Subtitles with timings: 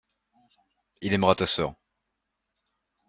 [1.01, 1.75] Il aimera ta sœur.